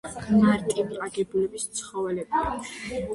მარტივი 0.43 0.95
აგებულების 1.07 1.65
ცხოველებია. 1.81 2.43